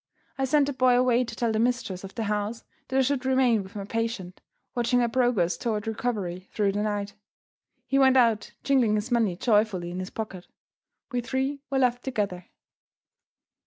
I 0.35 0.45
sent 0.45 0.65
the 0.65 0.73
boy 0.73 0.97
away 0.97 1.23
to 1.23 1.35
tell 1.35 1.51
the 1.51 1.59
mistress 1.59 2.03
of 2.03 2.15
the 2.15 2.23
house 2.23 2.63
that 2.87 2.97
I 2.97 3.01
should 3.03 3.23
remain 3.23 3.61
with 3.61 3.75
my 3.75 3.83
patient, 3.85 4.41
watching 4.73 4.99
her 4.99 5.07
progress 5.07 5.57
toward 5.57 5.85
recovery, 5.85 6.49
through 6.51 6.71
the 6.71 6.81
night. 6.81 7.13
He 7.85 7.99
went 7.99 8.17
out, 8.17 8.51
jingling 8.63 8.95
his 8.95 9.11
money 9.11 9.35
joyfully 9.35 9.91
in 9.91 9.99
his 9.99 10.09
pocket. 10.09 10.47
We 11.11 11.21
three 11.21 11.61
were 11.69 11.77
left 11.77 12.01
together. 12.03 12.47